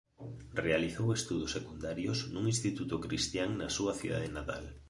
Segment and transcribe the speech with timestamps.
[0.65, 4.63] Realizou estudos secundarios nun instituto cristián na súa cidade natal.